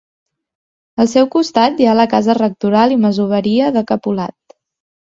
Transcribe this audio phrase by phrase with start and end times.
[1.03, 4.61] Al seu costat hi ha la casa rectoral i masoveria de Capolat.